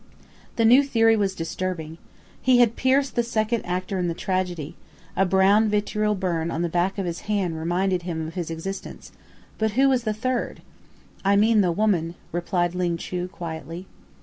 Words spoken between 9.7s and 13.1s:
who was the third? "I mean the woman," replied Ling